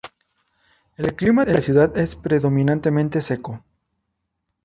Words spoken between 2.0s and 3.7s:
predominantemente seco.